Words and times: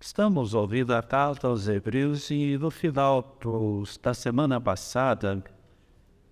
Estamos 0.00 0.54
ouvindo 0.54 0.92
a 0.92 1.00
carta 1.00 1.46
aos 1.46 1.68
Hebreus 1.68 2.30
e 2.30 2.58
no 2.58 2.68
final 2.68 3.38
da 4.02 4.12
semana 4.12 4.60
passada, 4.60 5.42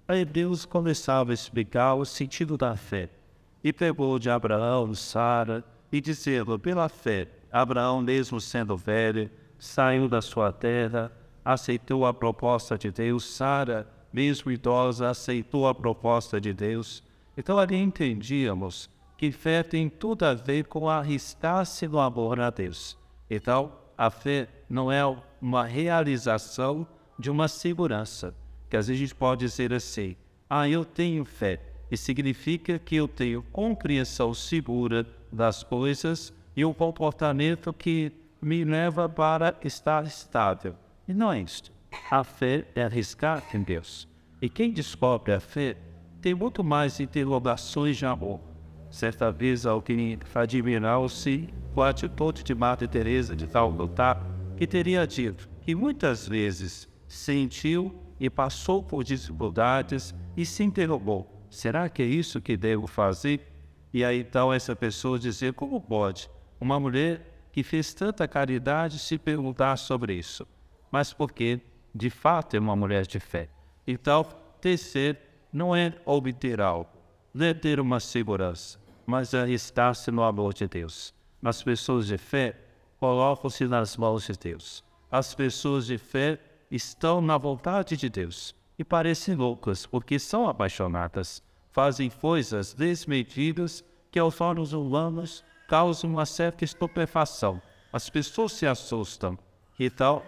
a 0.09 0.17
Hebreus 0.17 0.65
começava 0.65 1.31
a 1.31 1.35
explicar 1.35 1.95
o 1.95 2.05
sentido 2.05 2.57
da 2.59 2.77
fé. 2.77 3.09
E 3.63 3.73
pegou 3.73 4.19
de 4.19 4.29
Abraão, 4.29 4.93
Sara, 4.97 5.65
e 5.93 6.01
dizendo, 6.01 6.59
pela 6.59 6.89
fé, 6.89 7.29
Abraão, 7.53 8.03
mesmo 8.03 8.41
sendo 8.41 8.77
velho, 8.77 9.31
saiu 9.57 10.09
da 10.09 10.21
sua 10.21 10.53
terra, 10.53 11.13
aceitou 11.45 12.05
a 12.05 12.13
proposta 12.13 12.77
de 12.77 12.91
Deus, 12.91 13.25
Sara, 13.25 13.87
mesmo 14.13 14.51
idosa, 14.51 15.09
aceitou 15.09 15.69
a 15.69 15.75
proposta 15.75 16.41
de 16.41 16.53
Deus. 16.53 17.01
Então 17.37 17.59
ali 17.59 17.77
entendíamos 17.77 18.91
que 19.23 19.31
fé 19.31 19.63
tem 19.63 19.89
tudo 19.89 20.25
a 20.25 20.35
ver 20.35 20.65
com 20.65 20.89
arriscar-se 20.89 21.87
no 21.87 22.01
amor 22.01 22.41
a 22.41 22.51
Deus. 22.51 22.99
Então, 23.31 23.71
a 23.97 24.11
fé 24.11 24.49
não 24.69 24.91
é 24.91 25.01
uma 25.41 25.65
realização 25.65 26.85
de 27.17 27.31
uma 27.31 27.47
segurança, 27.47 28.35
que 28.69 28.77
às 28.77 28.89
vezes 28.89 29.01
a 29.01 29.05
gente 29.05 29.15
pode 29.15 29.47
dizer 29.47 29.73
assim: 29.73 30.17
ah, 30.51 30.69
eu 30.69 30.85
tenho 30.85 31.25
fé, 31.25 31.61
e 31.89 31.97
significa 31.97 32.81
que 32.81 32.97
eu 32.97 33.07
tenho 33.07 33.45
compreensão 33.45 34.35
segura 34.35 35.07
das 35.31 35.63
coisas 35.63 36.33
e 36.57 36.65
um 36.65 36.75
comportamento 36.75 37.73
que 37.73 38.11
me 38.41 38.65
leva 38.65 39.09
para 39.09 39.57
estar 39.63 40.05
estável. 40.05 40.75
E 41.07 41.15
não 41.15 41.33
é 41.33 41.41
isto. 41.43 41.71
A 42.11 42.25
fé 42.25 42.65
é 42.75 42.83
arriscar 42.83 43.41
em 43.55 43.63
Deus. 43.63 44.09
E 44.41 44.49
quem 44.49 44.73
descobre 44.73 45.33
a 45.33 45.39
fé 45.39 45.77
tem 46.21 46.35
muito 46.35 46.65
mais 46.65 46.99
interrogações 46.99 47.97
de 47.97 48.05
amor. 48.05 48.51
Certa 48.93 49.33
vez 49.33 49.65
alguém 49.65 50.19
admirou-se 50.35 51.49
com 51.75 51.81
a 51.81 51.89
atitude 51.89 52.45
de 52.45 52.55
Marta 52.55 52.87
Teresa 52.87 53.35
de 53.35 53.47
Calcutá, 53.47 54.23
que 54.55 54.67
teria 54.67 55.07
dito 55.07 55.49
que 55.63 55.75
muitas 55.75 56.29
vezes 56.29 56.87
sentiu 57.09 57.99
e 58.21 58.29
passou 58.29 58.83
por 58.83 59.03
dificuldades 59.03 60.15
e 60.37 60.45
se 60.45 60.63
interrogou: 60.63 61.27
será 61.49 61.89
que 61.89 62.03
é 62.03 62.07
isso 62.07 62.39
que 62.39 62.55
devo 62.55 62.87
fazer? 62.87 63.41
E 63.95 64.05
aí 64.05 64.21
então 64.21 64.53
essa 64.53 64.77
pessoa 64.77 65.19
dizer: 65.19 65.55
como 65.55 65.81
pode 65.81 66.31
uma 66.61 66.79
mulher 66.79 67.49
que 67.51 67.63
fez 67.63 67.95
tanta 67.95 68.29
caridade 68.29 68.99
se 68.99 69.17
perguntar 69.17 69.79
sobre 69.79 70.13
isso? 70.13 70.47
Mas 70.91 71.15
porque 71.15 71.63
de 71.95 72.11
fato 72.11 72.57
é 72.57 72.61
uma 72.61 72.77
mulher 72.77 73.07
de 73.07 73.19
fé. 73.19 73.49
Então, 73.87 74.23
tecer 74.61 75.19
não 75.51 75.75
é 75.75 75.95
obter 76.05 76.61
algo, 76.61 76.91
não 77.33 77.47
é 77.47 77.55
ter 77.55 77.81
uma 77.81 77.99
segurança, 77.99 78.79
mas 79.13 79.35
é 79.35 79.47
estar-se 79.51 80.11
no 80.11 80.23
amor 80.23 80.55
de 80.55 80.67
Deus. 80.67 81.13
As 81.45 81.63
pessoas 81.63 82.07
de 82.07 82.17
fé 82.17 82.57
colocam-se 82.99 83.67
nas 83.67 83.95
mãos 83.95 84.25
de 84.25 84.33
Deus. 84.33 84.83
As 85.11 85.35
pessoas 85.35 85.85
de 85.85 85.99
fé 85.99 86.39
estão 86.71 87.21
na 87.21 87.37
vontade 87.37 87.95
de 87.95 88.09
Deus 88.09 88.55
e 88.79 88.83
parecem 88.83 89.35
loucas 89.35 89.85
porque 89.85 90.19
são 90.19 90.49
apaixonadas, 90.49 91.43
fazem 91.71 92.09
coisas 92.09 92.73
desmedidas 92.73 93.85
que 94.11 94.19
aos 94.19 94.41
olhos 94.41 94.73
humanos 94.73 95.45
causam 95.69 96.09
uma 96.09 96.25
certa 96.25 96.65
estupefação. 96.65 97.61
As 97.93 98.09
pessoas 98.09 98.53
se 98.53 98.67
assustam. 98.67 99.39
Então, 99.79 100.23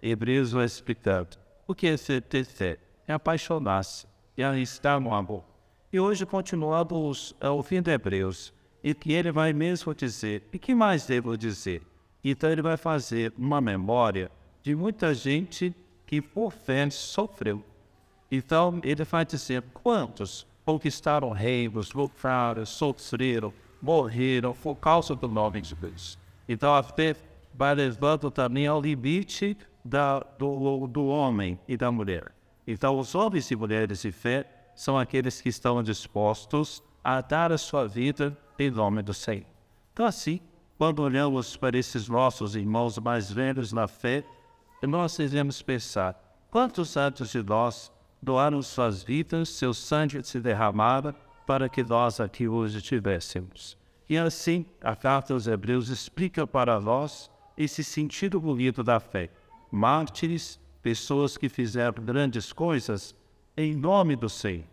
Hebreus 0.00 0.52
vai 0.52 0.64
explicando 0.64 1.36
o 1.66 1.74
que 1.74 1.88
é 1.88 1.96
ser 1.96 2.22
ter 2.22 2.44
fé, 2.44 2.78
é 3.04 3.12
apaixonar-se, 3.12 4.06
é 4.36 4.44
arriscar 4.44 5.00
no 5.00 5.12
amor. 5.12 5.42
E 5.90 5.98
hoje 5.98 6.26
continuamos 6.26 7.34
ouvindo 7.40 7.88
Hebreus, 7.88 8.52
e 8.84 8.92
que 8.92 9.10
ele 9.14 9.32
vai 9.32 9.54
mesmo 9.54 9.94
dizer, 9.94 10.46
e 10.52 10.58
que 10.58 10.74
mais 10.74 11.06
devo 11.06 11.34
dizer? 11.34 11.80
Então 12.22 12.50
ele 12.50 12.60
vai 12.60 12.76
fazer 12.76 13.32
uma 13.38 13.58
memória 13.58 14.30
de 14.62 14.76
muita 14.76 15.14
gente 15.14 15.74
que 16.04 16.20
por 16.20 16.52
fé 16.52 16.90
sofreu. 16.90 17.64
Então 18.30 18.78
ele 18.84 19.02
vai 19.02 19.24
dizer 19.24 19.62
quantos 19.72 20.46
conquistaram 20.62 21.30
reinos, 21.30 21.94
lutaram, 21.94 22.66
sofreram, 22.66 23.50
morreram 23.80 24.52
por 24.52 24.76
causa 24.76 25.14
do 25.14 25.26
nome 25.26 25.62
de 25.62 25.74
Deus. 25.74 26.18
Então 26.46 26.74
a 26.74 26.82
fé 26.82 27.16
vai 27.54 27.74
levando 27.74 28.30
também 28.30 28.66
ao 28.66 28.78
limite 28.78 29.56
da, 29.82 30.20
do, 30.20 30.86
do 30.86 31.06
homem 31.06 31.58
e 31.66 31.78
da 31.78 31.90
mulher. 31.90 32.30
Então 32.66 32.98
os 32.98 33.14
homens 33.14 33.50
e 33.50 33.56
mulheres 33.56 34.02
de 34.02 34.12
fé 34.12 34.57
são 34.78 34.96
aqueles 34.96 35.40
que 35.40 35.48
estão 35.48 35.82
dispostos 35.82 36.80
a 37.02 37.20
dar 37.20 37.50
a 37.50 37.58
sua 37.58 37.88
vida 37.88 38.38
em 38.56 38.70
nome 38.70 39.02
do 39.02 39.12
Senhor. 39.12 39.44
Então, 39.92 40.06
assim, 40.06 40.38
quando 40.78 41.02
olhamos 41.02 41.56
para 41.56 41.76
esses 41.76 42.08
nossos 42.08 42.54
irmãos 42.54 42.96
mais 42.96 43.28
velhos 43.28 43.72
na 43.72 43.88
fé, 43.88 44.22
nós 44.80 45.16
devemos 45.16 45.60
pensar: 45.60 46.14
quantos 46.48 46.96
antes 46.96 47.30
de 47.30 47.42
nós 47.42 47.90
doaram 48.22 48.62
suas 48.62 49.02
vidas, 49.02 49.48
seu 49.48 49.74
sangue 49.74 50.22
se 50.22 50.38
derramara 50.38 51.12
para 51.44 51.68
que 51.68 51.82
nós 51.82 52.20
aqui 52.20 52.46
hoje 52.46 52.80
tivéssemos? 52.80 53.76
E 54.08 54.16
assim, 54.16 54.64
a 54.80 54.94
carta 54.94 55.34
aos 55.34 55.48
Hebreus 55.48 55.88
explica 55.88 56.46
para 56.46 56.80
nós 56.80 57.28
esse 57.56 57.82
sentido 57.82 58.40
bonito 58.40 58.84
da 58.84 59.00
fé. 59.00 59.28
Mártires, 59.72 60.60
pessoas 60.80 61.36
que 61.36 61.48
fizeram 61.48 62.00
grandes 62.04 62.52
coisas, 62.52 63.17
em 63.58 63.74
nome 63.74 64.14
do 64.14 64.28
Senhor. 64.28 64.64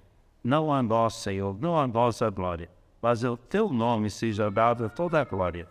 Não 0.43 0.71
a 0.71 0.83
nós, 0.83 1.15
Senhor, 1.15 1.59
não 1.59 1.75
a 1.75 1.87
nossa 1.87 2.29
glória, 2.29 2.69
mas 3.01 3.23
o 3.23 3.35
teu 3.35 3.67
nome 3.67 4.11
seja 4.11 4.51
dado 4.51 4.87
toda 4.91 5.19
a 5.19 5.25
glória. 5.25 5.67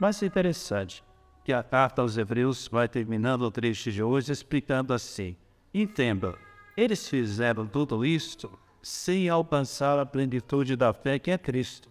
Mas 0.00 0.22
é 0.22 0.26
interessante 0.26 1.04
que 1.44 1.52
a 1.52 1.62
carta 1.62 2.00
aos 2.00 2.16
Hebreus 2.16 2.66
vai 2.66 2.88
terminando 2.88 3.42
o 3.42 3.50
trecho 3.50 3.92
de 3.92 4.02
hoje 4.02 4.32
explicando 4.32 4.94
assim: 4.94 5.36
entenda, 5.74 6.34
eles 6.74 7.06
fizeram 7.06 7.66
tudo 7.66 8.02
isto 8.02 8.50
sem 8.82 9.28
alcançar 9.28 9.98
a 9.98 10.06
plenitude 10.06 10.74
da 10.74 10.94
fé 10.94 11.18
que 11.18 11.30
é 11.30 11.36
Cristo. 11.36 11.90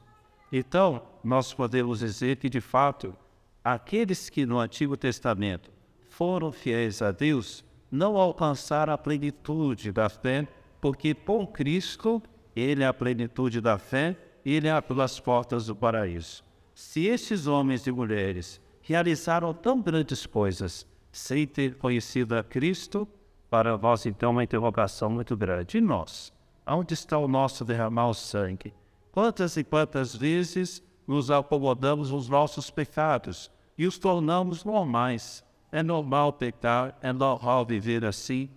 Então, 0.51 1.03
nós 1.23 1.53
podemos 1.53 1.99
dizer 1.99 2.37
que, 2.37 2.49
de 2.49 2.61
fato, 2.61 3.15
aqueles 3.63 4.27
que 4.27 4.43
no 4.43 4.57
Antigo 4.57 4.97
Testamento 4.97 5.69
foram 6.09 6.51
fiéis 6.51 6.99
a 7.03 7.11
Deus 7.11 7.63
não 7.91 8.17
alcançaram 8.17 8.91
a 8.91 8.97
plenitude 8.97 9.91
da 9.91 10.09
fé 10.09 10.47
porque 10.83 11.15
por 11.15 11.47
Cristo 11.47 12.21
ele 12.53 12.83
é 12.83 12.87
a 12.87 12.93
plenitude 12.93 13.61
da 13.61 13.77
fé, 13.77 14.17
ele 14.45 14.67
é 14.67 14.81
pelas 14.81 15.17
portas 15.17 15.67
do 15.67 15.73
paraíso. 15.73 16.43
Se 16.75 17.05
esses 17.05 17.47
homens 17.47 17.87
e 17.87 17.91
mulheres 17.93 18.59
realizaram 18.81 19.53
tão 19.53 19.81
grandes 19.81 20.25
coisas 20.25 20.85
sem 21.09 21.47
ter 21.47 21.75
conhecido 21.75 22.35
a 22.35 22.43
Cristo, 22.43 23.07
para 23.49 23.77
nós 23.77 24.05
então 24.05 24.31
uma 24.31 24.43
interrogação 24.43 25.09
muito 25.09 25.37
grande. 25.37 25.77
E 25.77 25.81
nós? 25.81 26.33
Onde 26.67 26.93
está 26.93 27.17
o 27.17 27.29
nosso 27.29 27.63
derramar 27.63 28.09
o 28.09 28.13
sangue? 28.13 28.73
Quantas 29.09 29.55
e 29.55 29.63
quantas 29.63 30.13
vezes 30.13 30.83
nos 31.07 31.31
acomodamos 31.31 32.11
nos 32.11 32.27
nossos 32.27 32.69
pecados 32.69 33.49
e 33.77 33.87
os 33.87 33.97
tornamos 33.97 34.65
normais? 34.65 35.45
É 35.71 35.81
normal 35.81 36.33
pecar, 36.33 36.97
é 37.01 37.13
normal 37.13 37.65
viver 37.65 38.03
assim, 38.03 38.49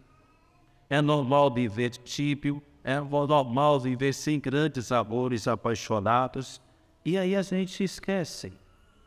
é 0.88 1.00
normal 1.00 1.52
viver 1.52 1.90
típico, 1.90 2.62
é 2.84 3.00
normal 3.00 3.80
viver 3.80 4.12
sem 4.12 4.38
grandes 4.38 4.92
amores 4.92 5.48
apaixonados. 5.48 6.60
E 7.04 7.18
aí 7.18 7.34
a 7.34 7.42
gente 7.42 7.82
esquece. 7.82 8.52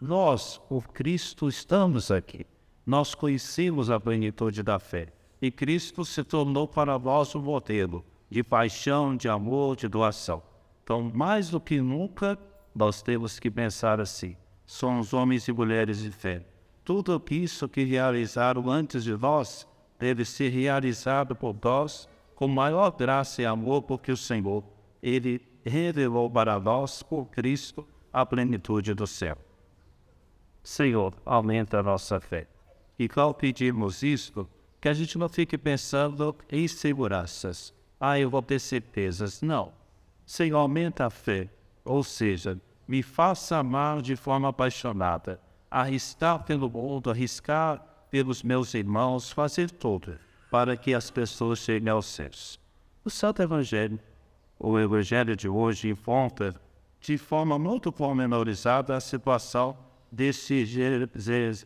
Nós, 0.02 0.58
por 0.70 0.88
Cristo, 0.90 1.48
estamos 1.48 2.12
aqui. 2.12 2.46
Nós 2.86 3.14
conhecemos 3.16 3.90
a 3.90 4.00
plenitude 4.00 4.64
da 4.64 4.80
fé. 4.80 5.08
E 5.42 5.50
Cristo 5.50 6.04
se 6.04 6.24
tornou 6.24 6.68
para 6.68 7.00
nós 7.00 7.34
um 7.36 7.42
modelo 7.42 8.06
de 8.30 8.44
paixão, 8.44 9.16
de 9.16 9.30
amor, 9.30 9.76
de 9.76 9.88
doação. 9.88 10.44
Então, 10.84 11.12
mais 11.14 11.50
do 11.50 11.60
que 11.60 11.80
nunca, 11.80 12.38
nós 12.76 13.02
temos 13.02 13.40
que 13.40 13.50
pensar 13.50 14.02
assim: 14.02 14.36
somos 14.66 15.14
homens 15.14 15.48
e 15.48 15.54
mulheres 15.54 16.00
de 16.00 16.12
fé. 16.12 16.46
Tudo 16.84 17.22
isso 17.30 17.70
que 17.70 17.84
realizaram 17.84 18.70
antes 18.70 19.04
de 19.04 19.16
nós 19.16 19.68
deve 20.00 20.24
ser 20.24 20.50
realizado 20.50 21.36
por 21.36 21.56
nós 21.62 22.08
com 22.34 22.48
maior 22.48 22.90
graça 22.92 23.42
e 23.42 23.46
amor, 23.46 23.84
porque 23.84 24.12
o 24.12 24.18
Senhor, 24.18 24.64
Ele 25.04 25.46
revelou 25.64 26.32
para 26.32 26.58
nós, 26.58 27.04
por 27.04 27.26
Cristo, 27.26 27.86
a 28.12 28.26
plenitude 28.26 28.94
do 28.94 29.06
céu. 29.06 29.38
Senhor, 30.64 31.14
aumenta 31.26 31.80
a 31.80 31.84
nossa 31.84 32.20
fé. 32.20 32.48
E 32.98 33.10
ao 33.16 33.34
pedirmos 33.34 34.02
isto, 34.02 34.50
que 34.80 34.88
a 34.88 34.94
gente 34.94 35.18
não 35.18 35.28
fique 35.28 35.58
pensando 35.58 36.34
em 36.50 36.68
seguranças. 36.68 37.74
Ah, 38.00 38.18
eu 38.18 38.30
vou 38.30 38.42
ter 38.42 38.60
certezas. 38.60 39.42
Não. 39.42 39.74
Senhor, 40.26 40.60
aumenta 40.60 41.08
a 41.08 41.10
fé. 41.10 41.50
Ou 41.84 42.04
seja, 42.04 42.58
me 42.88 43.04
faça 43.04 43.58
amar 43.58 44.02
de 44.02 44.16
forma 44.16 44.50
apaixonada, 44.50 45.42
arriscar 45.70 46.44
pelo 46.44 46.70
mundo, 46.70 47.10
arriscar 47.10 47.84
pelos 48.10 48.44
meus 48.44 48.74
irmãos, 48.74 49.32
fazer 49.32 49.70
tudo 49.70 50.18
para 50.50 50.76
que 50.76 50.94
as 50.94 51.12
pessoas 51.12 51.60
cheguem 51.60 51.90
aos 51.90 52.08
céus. 52.08 52.60
O 53.06 53.10
Santo 53.10 53.42
Evangelho, 53.42 54.00
o 54.60 54.80
Evangelho 54.80 55.36
de 55.36 55.48
hoje, 55.48 55.90
encontra 55.90 56.56
de 57.00 57.18
forma 57.18 57.58
muito 57.58 57.92
pormenorizada 57.92 58.96
a 58.96 59.00
situação 59.00 59.78
desse 60.12 60.66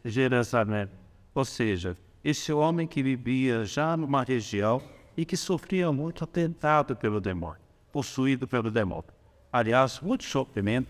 Jerusalém. 0.06 0.90
Ou 1.34 1.46
seja, 1.46 1.98
esse 2.24 2.54
homem 2.54 2.86
que 2.86 3.02
vivia 3.02 3.66
já 3.66 3.98
numa 3.98 4.24
região 4.24 4.82
e 5.16 5.26
que 5.26 5.38
sofria 5.38 5.92
muito 5.92 6.24
atentado 6.24 6.96
pelo 6.96 7.20
demônio, 7.20 7.62
possuído 7.92 8.48
pelo 8.48 8.70
demônio. 8.70 9.06
Aliás, 9.52 10.00
muito 10.00 10.24
sofrimento, 10.24 10.90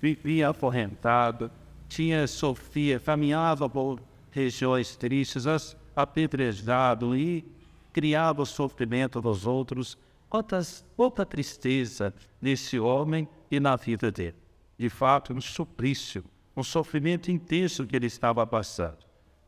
vivia 0.00 0.48
acorrentado, 0.48 1.50
tinha 1.88 2.26
sofria, 2.26 3.00
caminhava 3.00 3.68
por 3.68 4.00
regiões 4.30 4.96
tristes, 4.96 5.76
apedrejado 5.94 7.16
e 7.16 7.44
criava 7.92 8.44
sofrimento 8.44 9.20
dos 9.20 9.46
outros. 9.46 9.98
Quantas, 10.28 10.84
quanta 10.96 11.26
tristeza 11.26 12.14
nesse 12.40 12.78
homem 12.78 13.28
e 13.50 13.58
na 13.58 13.74
vida 13.76 14.10
dele. 14.10 14.36
De 14.78 14.88
fato, 14.88 15.32
um 15.32 15.40
suplício, 15.40 16.24
um 16.56 16.62
sofrimento 16.62 17.30
intenso 17.30 17.86
que 17.86 17.96
ele 17.96 18.06
estava 18.06 18.46
passando. 18.46 18.98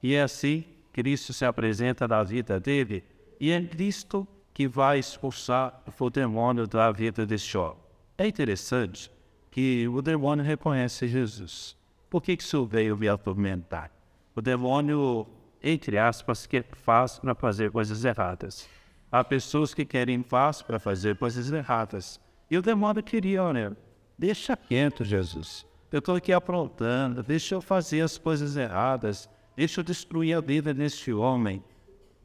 E 0.02 0.14
é 0.14 0.22
assim 0.22 0.64
Cristo 0.92 1.32
se 1.32 1.44
apresenta 1.44 2.06
na 2.06 2.22
vida 2.22 2.60
dele 2.60 3.02
e 3.40 3.50
é 3.50 3.62
Cristo 3.62 4.28
que 4.52 4.68
vai 4.68 4.98
expulsar 4.98 5.82
o 5.98 6.10
demônio 6.10 6.66
da 6.66 6.92
vida 6.92 7.24
deste 7.24 7.56
homem. 7.56 7.80
É 8.18 8.26
interessante 8.26 9.10
que 9.50 9.88
o 9.88 10.02
demônio 10.02 10.44
reconhece 10.44 11.08
Jesus. 11.08 11.76
Por 12.10 12.22
que 12.22 12.32
isso 12.32 12.66
veio 12.66 12.96
me 12.96 13.08
atormentar? 13.08 13.90
O 14.34 14.40
demônio, 14.40 15.26
entre 15.62 15.98
aspas, 15.98 16.46
que 16.46 16.62
faz 16.62 17.18
para 17.18 17.34
fazer 17.34 17.70
coisas 17.70 18.04
erradas. 18.04 18.68
Há 19.10 19.22
pessoas 19.22 19.74
que 19.74 19.84
querem 19.84 20.22
paz 20.22 20.62
para 20.62 20.78
fazer 20.78 21.16
coisas 21.16 21.52
erradas. 21.52 22.18
E 22.50 22.56
o 22.56 22.62
demônio 22.62 23.02
queria, 23.02 23.42
olha, 23.42 23.76
deixa 24.18 24.56
quieto, 24.56 25.04
Jesus. 25.04 25.66
Eu 25.90 25.98
estou 25.98 26.16
aqui 26.16 26.32
aprontando, 26.32 27.22
deixa 27.22 27.54
eu 27.54 27.60
fazer 27.60 28.00
as 28.00 28.16
coisas 28.16 28.56
erradas, 28.56 29.28
deixa 29.54 29.80
eu 29.80 29.84
destruir 29.84 30.34
a 30.34 30.40
vida 30.40 30.72
deste 30.72 31.12
homem. 31.12 31.62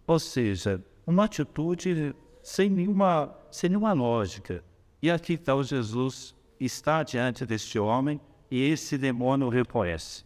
Ou 0.08 0.18
seja, 0.18 0.82
uma 1.06 1.26
atitude 1.26 2.16
sem 2.42 2.70
nenhuma, 2.70 3.36
sem 3.52 3.70
nenhuma 3.70 3.92
lógica. 3.92 4.64
E 5.02 5.12
aqui 5.12 5.34
então 5.34 5.62
Jesus 5.62 6.34
está 6.58 7.04
diante 7.04 7.46
deste 7.46 7.78
homem 7.78 8.22
e 8.50 8.64
esse 8.64 8.98
demônio 8.98 9.50
reconhece. 9.50 10.24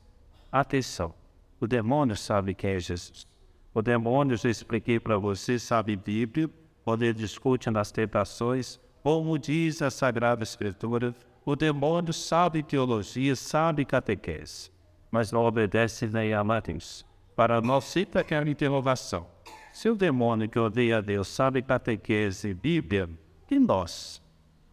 Atenção, 0.52 1.14
o 1.62 1.68
demônio 1.68 2.18
sabe 2.18 2.56
quem 2.56 2.72
é 2.72 2.80
Jesus. 2.80 3.28
O 3.72 3.84
demônio, 3.84 4.36
já 4.36 4.50
expliquei 4.50 5.00
para 5.00 5.20
você, 5.20 5.60
sabe 5.60 5.96
Bíblia, 5.96 6.50
quando 6.84 7.04
ele 7.04 7.14
discute 7.14 7.70
nas 7.70 7.92
tentações, 7.92 8.80
como 9.04 9.38
diz 9.38 9.80
a 9.84 9.92
Sagrada 9.92 10.42
Escritura, 10.42 11.14
o 11.46 11.56
demônio 11.56 12.12
sabe 12.14 12.64
teologia, 12.64 13.36
sabe 13.36 13.86
catequese, 13.86 14.72
mas 15.12 15.32
não 15.32 15.46
obedece 15.46 16.08
nem 16.08 16.34
a 16.34 16.44
Deus. 16.44 17.06
Para 17.36 17.62
nós 17.62 17.84
sempre 17.84 18.20
aquela 18.20 18.50
interrogação. 18.50 19.28
Se 19.72 19.88
o 19.88 19.96
demônio 19.96 20.50
que 20.50 20.58
odeia 20.58 20.98
a 20.98 21.02
Deus 21.02 21.28
sabe 21.28 21.62
catequese 21.62 22.50
e 22.50 22.54
Bíblia, 22.56 23.08
e 23.52 23.60
nós? 23.60 24.20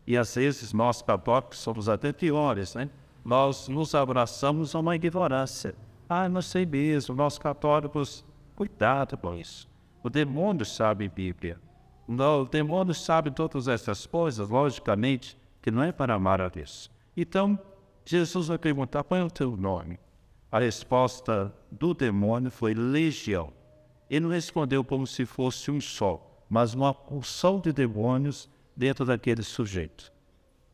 E 0.07 0.17
às 0.17 0.35
vezes 0.35 0.73
nós 0.73 1.03
católicos 1.03 1.59
somos 1.59 1.87
até 1.87 2.15
piores, 2.15 2.75
né? 2.75 2.89
Nós 3.23 3.69
nos 3.69 3.95
abraçamos 3.95 4.75
a 4.75 4.81
uma 4.81 4.97
ignorância. 4.97 5.75
Ah, 6.09 6.29
não 6.29 6.41
sei 6.41 6.65
mesmo, 6.65 7.15
nós 7.15 7.39
católicos, 7.39 8.25
cuidado 8.57 9.17
com 9.19 9.35
isso. 9.35 9.69
O 10.03 10.09
demônio 10.09 10.65
sabe 10.65 11.09
Bíblia. 11.09 11.61
o 12.09 12.45
demônio 12.47 12.95
sabe 12.95 13.31
todas 13.31 13.69
essas 13.69 14.07
coisas, 14.07 14.49
logicamente, 14.49 15.39
que 15.61 15.71
não 15.71 15.83
é 15.83 15.93
para 15.93 16.15
amar 16.15 16.41
a 16.41 16.49
Deus. 16.49 16.91
Então, 17.15 17.59
Jesus 18.07 18.49
vai 18.49 18.57
perguntar: 18.57 19.03
qual 19.05 19.21
é 19.21 19.25
o 19.25 19.31
teu 19.31 19.55
nome? 19.55 20.01
A 20.51 20.59
resposta 20.59 21.55
do 21.71 21.93
demônio 21.93 22.51
foi 22.51 22.73
legião. 22.73 23.53
Ele 24.09 24.21
não 24.21 24.31
respondeu 24.31 24.83
como 24.83 25.07
se 25.07 25.27
fosse 25.27 25.71
um 25.71 25.79
só, 25.79 26.27
mas 26.49 26.73
uma 26.73 26.95
porção 26.95 27.61
de 27.61 27.71
demônios 27.71 28.49
dentro 28.75 29.05
daquele 29.05 29.43
sujeito. 29.43 30.11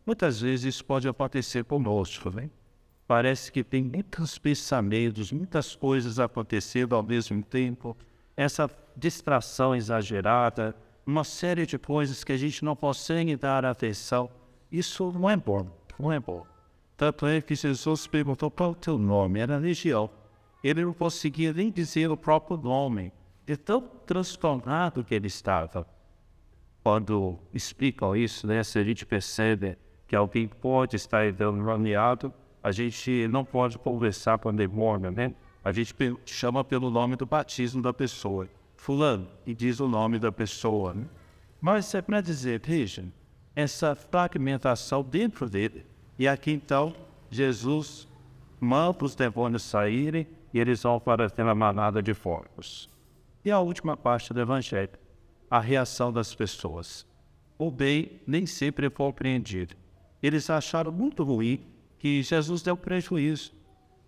Muitas 0.07 0.41
vezes 0.41 0.77
isso 0.77 0.85
pode 0.85 1.09
acontecer 1.09 1.65
conosco, 1.65 2.31
né? 2.31 2.51
Parece 3.06 3.53
que 3.53 3.62
tem 3.62 3.83
muitos 3.83 4.39
pensamentos, 4.39 5.31
muitas 5.31 5.77
coisas 5.77 6.19
acontecendo 6.19 6.95
ao 6.95 7.03
mesmo 7.03 7.43
tempo, 7.43 7.97
essa 8.37 8.71
distração 8.97 9.75
exagerada, 9.75 10.75
uma 11.06 11.25
série 11.25 11.67
de 11.67 11.79
coisas 11.79 12.25
que 12.25 12.33
a 12.33 12.37
gente 12.37 12.65
não 12.65 12.75
consegue 12.75 13.37
dar 13.37 13.65
atenção 13.65 14.31
isso 14.77 15.12
não 15.12 15.31
é 15.31 15.37
bom, 15.37 15.69
não 15.97 16.11
é 16.11 16.19
bom. 16.19 16.45
Tanto 16.97 17.27
é 17.27 17.41
que 17.41 17.55
Jesus 17.55 18.09
perguntou 18.09 18.51
qual 18.51 18.73
o 18.73 18.75
teu 18.75 18.99
nome, 18.99 19.39
era 19.39 19.57
legião. 19.57 20.11
Ele 20.65 20.85
não 20.85 20.93
conseguia 20.93 21.53
nem 21.53 21.71
dizer 21.71 22.11
o 22.11 22.17
próprio 22.17 22.57
nome, 22.57 23.12
de 23.47 23.57
tão 23.57 23.81
transtornado 23.81 25.05
que 25.05 25.15
ele 25.15 25.29
estava. 25.29 25.87
Quando 26.83 27.39
explicam 27.53 28.17
isso, 28.17 28.49
né, 28.49 28.65
se 28.65 28.77
a 28.77 28.83
gente 28.83 29.07
percebe 29.07 29.79
que 30.09 30.17
alguém 30.17 30.49
pode 30.49 30.97
estar 30.97 31.25
endemoniado, 31.25 32.35
a 32.64 32.72
gente 32.72 33.28
não 33.28 33.44
pode 33.44 33.76
conversar 33.76 34.38
com 34.38 34.49
o 34.49 34.52
demônio, 34.52 35.11
né? 35.11 35.34
A 35.62 35.70
gente 35.70 35.94
chama 36.25 36.64
pelo 36.64 36.90
nome 36.90 37.14
do 37.14 37.26
batismo 37.26 37.82
da 37.82 37.93
pessoa. 37.93 38.49
Fulano, 38.75 39.28
e 39.46 39.55
diz 39.55 39.81
o 39.81 39.87
nome 39.87 40.19
da 40.19 40.32
pessoa, 40.32 40.94
né? 40.94 41.05
Mas 41.61 41.94
é 41.94 42.00
para 42.00 42.22
dizer, 42.22 42.62
veja, 42.64 43.05
essa 43.55 43.94
fragmentação 43.94 45.02
dentro 45.02 45.46
dele. 45.46 45.84
E 46.19 46.26
aqui 46.26 46.52
então, 46.52 46.96
Jesus 47.31 48.08
manda 48.58 49.05
os 49.05 49.14
demônios 49.14 49.62
saírem 49.62 50.26
e 50.50 50.58
eles 50.58 50.84
vão 50.84 50.99
para 50.99 51.26
a 51.37 51.55
manada 51.55 52.02
de 52.02 52.14
forcos. 52.14 52.88
E 53.44 53.50
a 53.50 53.61
última 53.61 53.94
parte 53.94 54.32
do 54.32 54.40
Evangelho, 54.40 54.99
a 55.50 55.61
reação 55.61 56.11
das 56.11 56.34
pessoas. 56.34 57.06
O 57.58 57.70
bem 57.70 58.22
nem 58.26 58.46
sempre 58.46 58.87
é 58.87 58.90
compreendido. 58.90 59.76
Eles 60.22 60.49
acharam 60.49 60.90
muito 60.90 61.22
ruim 61.22 61.74
que 62.05 62.23
Jesus 62.23 62.61
deu 62.61 62.77
prejuízo. 62.77 63.51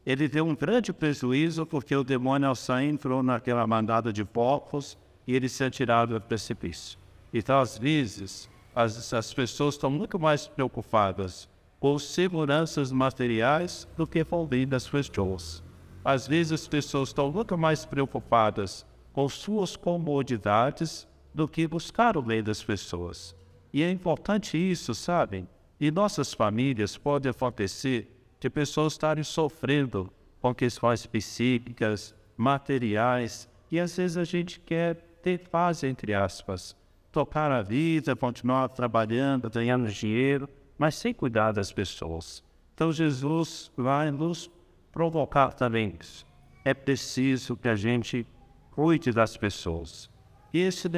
Ele 0.05 0.29
deu 0.29 0.47
um 0.47 0.55
grande 0.55 0.93
prejuízo 0.93 1.65
porque 1.65 1.97
o 1.97 2.05
demônio 2.05 2.47
ao 2.47 2.55
sair 2.55 2.91
entrou 2.91 3.23
naquela 3.23 3.67
mandada 3.67 4.13
de 4.13 4.23
porcos 4.23 4.99
e 5.27 5.35
ele 5.35 5.49
se 5.49 5.65
atiraram 5.65 6.13
do 6.13 6.21
precipício. 6.21 6.99
Então, 7.33 7.59
às 7.59 7.79
vezes, 7.79 8.51
as, 8.75 9.15
as 9.15 9.33
pessoas 9.33 9.77
estão 9.77 9.91
muito 9.91 10.19
mais 10.19 10.47
preocupadas 10.47 11.49
com 11.81 11.99
seguranças 11.99 12.93
materiais 12.93 13.89
do 13.97 14.07
que 14.07 14.23
com 14.27 14.45
o 14.45 14.47
bem 14.47 14.69
das 14.69 14.87
pessoas. 14.87 15.65
Às 16.05 16.29
vezes 16.29 16.53
as 16.53 16.69
pessoas 16.69 17.09
estão 17.09 17.33
muito 17.33 17.57
mais 17.57 17.87
preocupadas 17.87 18.85
com 19.11 19.27
suas 19.27 19.75
comodidades 19.75 21.09
do 21.35 21.49
que 21.49 21.67
buscar 21.67 22.19
o 22.19 22.21
bem 22.21 22.43
das 22.43 22.63
pessoas. 22.63 23.35
E 23.73 23.83
é 23.83 23.91
importante 23.91 24.59
isso, 24.59 24.95
sabem? 24.95 25.49
Em 25.81 25.91
nossas 25.91 26.33
famílias 26.33 26.97
pode 26.97 27.29
acontecer 27.29 28.11
de 28.41 28.49
pessoas 28.49 28.95
estarem 28.95 29.25
sofrendo 29.25 30.11
com 30.41 30.55
questões 30.55 31.07
psíquicas, 31.07 32.15
materiais, 32.37 33.49
e 33.71 33.81
às 33.81 33.97
vezes 33.97 34.17
a 34.17 34.25
gente 34.25 34.61
quer 34.61 34.97
ter 35.23 35.49
paz, 35.49 35.83
entre 35.83 36.15
aspas 36.15 36.77
tocar 37.17 37.51
a 37.51 37.63
vida, 37.63 38.15
continuar 38.15 38.69
trabalhando, 38.69 39.49
ganhando 39.49 39.89
dinheiro, 39.89 40.47
mas 40.77 40.97
sem 40.97 41.15
cuidar 41.15 41.51
das 41.51 41.73
pessoas. 41.73 42.45
Então 42.75 42.93
Jesus 42.93 43.73
vai 43.75 44.11
nos 44.11 44.51
provocar 44.93 45.55
também 45.55 45.95
isso. 45.99 46.27
É 46.63 46.75
preciso 46.75 47.57
que 47.57 47.69
a 47.69 47.75
gente 47.75 48.27
cuide 48.71 49.13
das 49.13 49.35
pessoas. 49.35 50.11
E 50.53 50.61
esse 50.61 50.91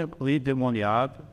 demoniado, 0.43 1.25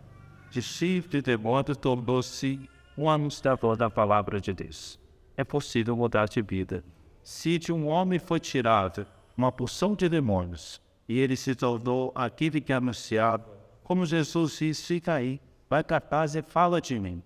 discípulo 0.52 1.10
de 1.10 1.22
demônio, 1.24 1.76
tornou-se 1.76 2.70
um 2.98 3.10
anunciador 3.10 3.76
da 3.76 3.90
palavra 3.90 4.40
de 4.40 4.54
Deus. 4.54 5.00
É 5.36 5.44
possível 5.44 5.96
mudar 5.96 6.28
de 6.28 6.42
vida. 6.42 6.84
Se 7.24 7.58
de 7.58 7.74
um 7.74 7.88
homem 7.88 8.20
foi 8.20 8.40
tirado 8.40 9.06
uma 9.36 9.52
porção 9.52 9.96
de 9.96 10.08
demônios 10.08 10.82
e 11.08 11.20
ele 11.20 11.36
se 11.36 11.56
tornou 11.56 12.12
aquele 12.16 12.62
que 12.62 12.72
é 12.72 12.76
anunciado 12.76 13.56
como 13.86 14.04
Jesus 14.04 14.58
disse, 14.58 14.96
fica 14.96 15.14
aí, 15.14 15.40
vai 15.70 15.84
para 15.84 16.02
casa 16.02 16.40
e 16.40 16.42
fala 16.42 16.82
de 16.82 17.00
mim. 17.00 17.22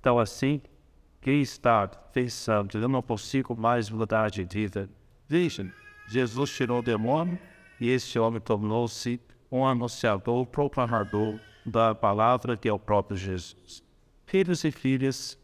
Então, 0.00 0.18
assim, 0.18 0.62
quem 1.20 1.42
está 1.42 1.86
pensando, 1.86 2.78
eu 2.78 2.88
não 2.88 3.02
consigo 3.02 3.54
mais 3.54 3.90
mudar 3.90 4.30
de 4.30 4.42
vida, 4.42 4.88
veja, 5.28 5.70
Jesus 6.08 6.50
tirou 6.56 6.78
o 6.78 6.82
demônio 6.82 7.38
e 7.78 7.90
esse 7.90 8.18
homem 8.18 8.40
tornou-se 8.40 9.20
um 9.52 9.66
anunciador, 9.66 10.46
proclamador 10.46 11.38
da 11.66 11.94
palavra 11.94 12.56
que 12.56 12.66
é 12.66 12.72
o 12.72 12.78
próprio 12.78 13.18
Jesus. 13.18 13.84
Filhos 14.30 14.62
e 14.62 14.70
filhas, 14.70 15.36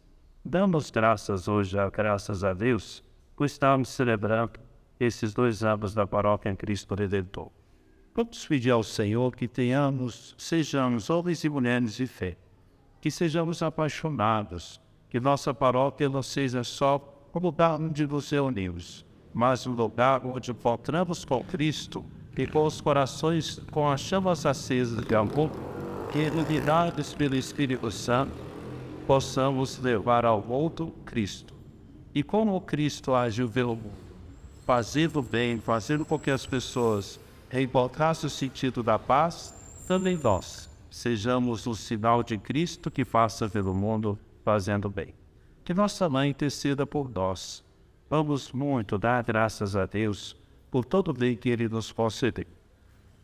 damos 0.44 0.92
graças 0.92 1.48
hoje, 1.48 1.76
graças 1.92 2.44
a 2.44 2.54
Deus, 2.54 3.02
por 3.34 3.44
estarmos 3.44 3.88
celebrando 3.88 4.60
esses 5.00 5.34
dois 5.34 5.64
anos 5.64 5.92
da 5.92 6.06
paróquia 6.06 6.50
em 6.50 6.54
Cristo 6.54 6.94
Redentor. 6.94 7.50
Vamos 8.14 8.46
pedir 8.46 8.70
ao 8.70 8.84
Senhor 8.84 9.34
que 9.34 9.48
tenhamos, 9.48 10.36
sejamos 10.38 11.10
homens 11.10 11.42
e 11.42 11.48
mulheres 11.48 11.96
de 11.96 12.06
fé, 12.06 12.36
que 13.00 13.10
sejamos 13.10 13.60
apaixonados, 13.60 14.80
que 15.10 15.18
nossa 15.18 15.52
paróquia 15.52 16.08
não 16.08 16.22
seja 16.22 16.62
só 16.62 17.28
o 17.34 17.38
lugar 17.40 17.80
onde 17.80 18.06
nos 18.06 18.30
reunimos, 18.30 19.04
mas 19.34 19.66
um 19.66 19.72
lugar 19.72 20.24
onde 20.24 20.52
encontramos 20.52 21.24
com 21.24 21.42
Cristo 21.42 22.04
e 22.38 22.46
com 22.46 22.64
os 22.64 22.80
corações 22.80 23.58
com 23.72 23.90
as 23.90 24.00
chamas 24.00 24.46
acesas 24.46 25.04
de 25.04 25.16
amor, 25.16 25.50
que 26.12 26.20
iluminados 26.20 27.12
pelo 27.14 27.34
Espírito 27.34 27.90
Santo, 27.90 28.45
possamos 29.06 29.78
levar 29.78 30.24
ao 30.24 30.42
mundo 30.42 30.92
Cristo. 31.04 31.54
E 32.14 32.22
como 32.22 32.60
Cristo 32.60 33.14
agiu 33.14 33.48
pelo 33.48 33.76
mundo, 33.76 34.06
fazendo 34.64 35.22
bem, 35.22 35.60
fazendo 35.60 36.04
com 36.04 36.18
que 36.18 36.30
as 36.30 36.44
pessoas 36.44 37.20
reencontrassem 37.48 38.26
o 38.26 38.30
sentido 38.30 38.82
da 38.82 38.98
paz, 38.98 39.54
também 39.86 40.18
nós 40.22 40.68
sejamos 40.90 41.66
o 41.66 41.74
sinal 41.74 42.22
de 42.22 42.36
Cristo 42.36 42.90
que 42.90 43.04
faça 43.04 43.48
pelo 43.48 43.74
mundo 43.74 44.18
fazendo 44.44 44.90
bem. 44.90 45.14
Que 45.64 45.72
nossa 45.72 46.08
mãe 46.08 46.30
interceda 46.30 46.86
por 46.86 47.10
nós. 47.10 47.62
Vamos 48.08 48.50
muito 48.52 48.98
dar 48.98 49.22
graças 49.22 49.76
a 49.76 49.86
Deus 49.86 50.36
por 50.70 50.84
todo 50.84 51.08
o 51.08 51.14
bem 51.14 51.36
que 51.36 51.48
Ele 51.48 51.68
nos 51.68 51.92
concedeu. 51.92 52.46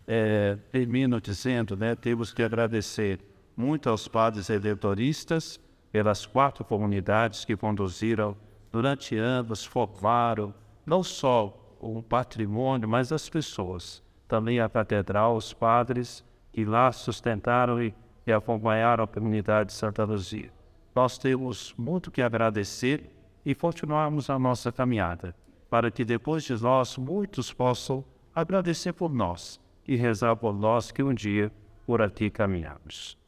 É, 0.06 0.58
termino 0.70 1.20
dizendo, 1.20 1.76
né, 1.76 1.94
temos 1.94 2.32
que 2.32 2.42
agradecer 2.42 3.20
muito 3.56 3.88
aos 3.88 4.08
padres 4.08 4.50
eleitoristas 4.50 5.58
pelas 5.92 6.24
quatro 6.24 6.64
comunidades 6.64 7.44
que 7.44 7.54
conduziram 7.54 8.34
durante 8.72 9.14
anos, 9.14 9.62
formaram 9.62 10.54
não 10.86 11.02
só 11.02 11.76
o 11.78 12.02
patrimônio, 12.02 12.88
mas 12.88 13.12
as 13.12 13.28
pessoas. 13.28 14.02
Também 14.26 14.58
a 14.58 14.68
catedral, 14.68 15.36
os 15.36 15.52
padres 15.52 16.24
que 16.50 16.64
lá 16.64 16.90
sustentaram 16.90 17.82
e, 17.82 17.94
e 18.26 18.32
acompanharam 18.32 19.04
a 19.04 19.06
comunidade 19.06 19.68
de 19.68 19.74
Santa 19.74 20.04
Luzia. 20.04 20.50
Nós 20.94 21.18
temos 21.18 21.74
muito 21.76 22.10
que 22.10 22.22
agradecer 22.22 23.10
e 23.44 23.54
continuarmos 23.54 24.30
a 24.30 24.38
nossa 24.38 24.72
caminhada, 24.72 25.34
para 25.68 25.90
que 25.90 26.04
depois 26.04 26.44
de 26.44 26.54
nós 26.62 26.96
muitos 26.96 27.52
possam 27.52 28.04
agradecer 28.34 28.92
por 28.92 29.12
nós 29.12 29.60
e 29.86 29.96
rezar 29.96 30.36
por 30.36 30.54
nós 30.54 30.90
que 30.90 31.02
um 31.02 31.12
dia 31.12 31.52
por 31.84 32.00
aqui 32.00 32.30
caminhamos. 32.30 33.21